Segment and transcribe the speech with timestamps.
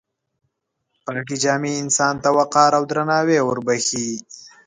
[1.05, 4.09] پاکې جامې انسان ته وقار او درناوی وربښي.